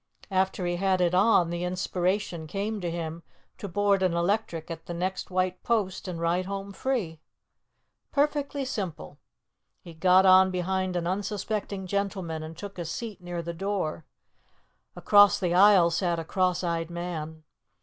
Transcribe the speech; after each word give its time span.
After 0.31 0.65
he 0.65 0.77
had 0.77 0.99
it 0.99 1.13
on, 1.13 1.51
the 1.51 1.63
inspiration 1.63 2.47
came 2.47 2.81
to 2.81 2.89
him 2.89 3.21
to 3.59 3.67
board 3.67 4.01
an 4.01 4.15
electric 4.15 4.71
at 4.71 4.87
the 4.87 4.95
next 4.95 5.29
white 5.29 5.61
post, 5.61 6.07
and 6.07 6.19
ride 6.19 6.47
home 6.47 6.73
free. 6.73 7.21
Perfectly 8.11 8.65
simple! 8.65 9.19
He 9.79 9.93
got 9.93 10.25
on 10.25 10.49
behind 10.49 10.95
an 10.95 11.05
unsuspecting 11.05 11.85
gentleman 11.85 12.41
and 12.41 12.57
took 12.57 12.79
a 12.79 12.85
seat 12.85 13.21
near 13.21 13.43
the 13.43 13.53
door. 13.53 14.07
Across 14.95 15.39
the 15.39 15.53
aisle 15.53 15.91
sat 15.91 16.17
a 16.17 16.25
cross 16.25 16.63
eyed 16.63 16.89
man. 16.89 17.43